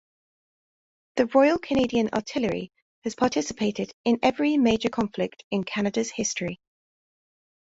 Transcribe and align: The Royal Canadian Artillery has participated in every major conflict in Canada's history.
The 1.17 1.27
Royal 1.27 1.59
Canadian 1.59 2.09
Artillery 2.11 2.71
has 3.03 3.13
participated 3.13 3.93
in 4.03 4.17
every 4.23 4.57
major 4.57 4.89
conflict 4.89 5.43
in 5.51 5.63
Canada's 5.63 6.09
history. 6.09 6.59